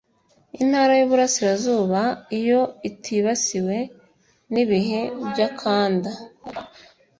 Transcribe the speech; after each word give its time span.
Intara 0.61 0.93
y’Uburasirazuba 0.99 2.01
iyo 2.39 2.61
itibasiwe 2.89 3.77
n’ibihe 4.51 5.01
by’akanda 5.29 6.11